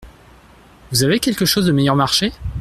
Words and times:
Vous 0.89 1.03
avez 1.03 1.19
quelque 1.19 1.45
chose 1.45 1.67
de 1.67 1.71
meilleur 1.71 1.95
marché? 1.95 2.31